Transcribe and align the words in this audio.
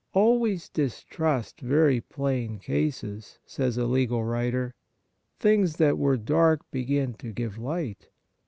Always 0.15 0.67
distrust 0.67 1.61
very 1.61 2.01
plain 2.01 2.57
cases, 2.57 3.37
says 3.45 3.77
a 3.77 3.85
legal 3.85 4.23
writer. 4.25 4.73
Things 5.37 5.75
that 5.75 5.95
were 5.99 6.17
dark 6.17 6.61
begin 6.71 7.13
to 7.19 7.31
give 7.31 7.59
light. 7.59 8.09